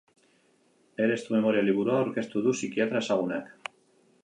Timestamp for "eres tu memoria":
1.07-1.65